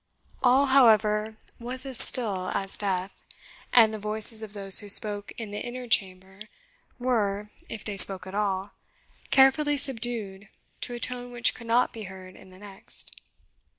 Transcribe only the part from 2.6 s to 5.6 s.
death, and the voices of those who spoke in the